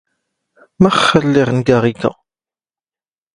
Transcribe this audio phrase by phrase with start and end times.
[0.83, 1.01] ⵎⴰⵅⵅ
[1.45, 2.11] ⴰ ⵍⵍⵉⴳ ⵏⴳⴰ ⵖⵉⴽⴰ?